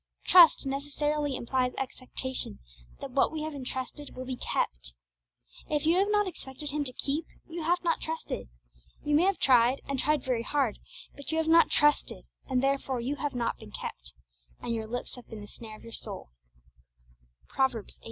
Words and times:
_Trust 0.27 0.65
necessarily 0.65 1.35
implies 1.35 1.75
expectation 1.75 2.57
that 3.01 3.11
what 3.11 3.31
we 3.31 3.43
have 3.43 3.53
entrusted 3.53 4.15
will 4.15 4.25
be 4.25 4.35
kept. 4.35 4.95
If 5.69 5.85
you 5.85 5.97
have 5.99 6.09
not 6.09 6.25
expected 6.27 6.71
Him 6.71 6.83
to 6.85 6.91
keep, 6.91 7.27
you 7.47 7.61
have 7.61 7.83
not 7.83 8.01
trusted. 8.01 8.49
You 9.03 9.13
may 9.13 9.25
have 9.25 9.37
tried, 9.37 9.79
and 9.87 9.99
tried 9.99 10.23
very 10.23 10.41
hard, 10.41 10.79
but 11.15 11.31
you 11.31 11.37
have 11.37 11.47
not 11.47 11.69
trusted, 11.69 12.25
and 12.49 12.63
therefore 12.63 12.99
you 12.99 13.17
have 13.17 13.35
not 13.35 13.57
been 13.59 13.69
kept, 13.79 14.15
and 14.59 14.73
your 14.73 14.87
lips 14.87 15.13
have 15.17 15.27
been 15.29 15.41
the 15.41 15.47
snare 15.47 15.77
of 15.77 15.83
your 15.83 15.93
soul 15.93 16.31
(Prov. 17.47 17.73
xviii. 17.73 17.99